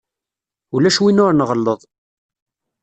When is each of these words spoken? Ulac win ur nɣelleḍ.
Ulac 0.75 0.97
win 1.01 1.21
ur 1.25 1.31
nɣelleḍ. 1.33 1.81